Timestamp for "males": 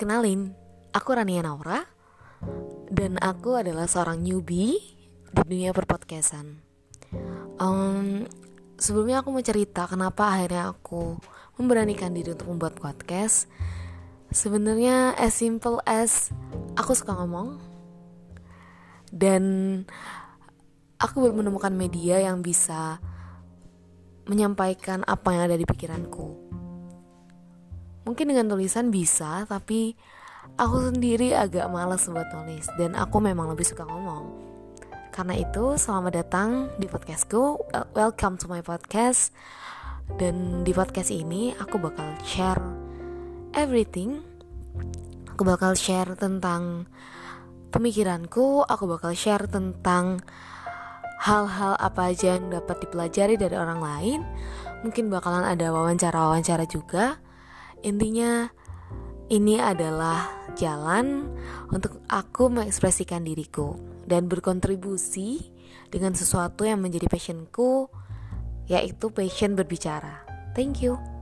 31.66-32.06